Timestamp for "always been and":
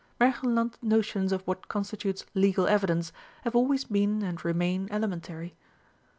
3.55-4.43